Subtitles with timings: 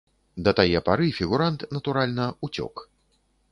[0.45, 2.87] Да тае пары фігурант, натуральна, уцёк.